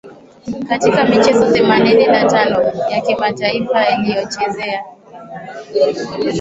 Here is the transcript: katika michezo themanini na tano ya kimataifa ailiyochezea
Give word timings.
katika 0.69 1.03
michezo 1.05 1.51
themanini 1.51 2.07
na 2.07 2.25
tano 2.25 2.61
ya 2.89 3.01
kimataifa 3.01 3.79
ailiyochezea 3.87 4.83